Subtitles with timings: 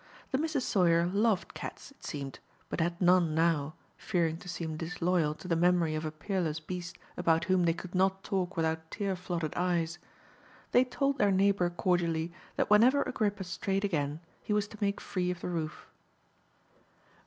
[0.31, 5.35] The Misses Sawyer loved cats, it seemed, but had none now, fearing to seem disloyal
[5.35, 9.15] to the memory of a peerless beast about whom they could not talk without tear
[9.15, 9.99] flooded eyes.
[10.71, 15.29] They told their neighbor cordially that whenever Agrippa strayed again he was to make free
[15.29, 15.85] of the roof.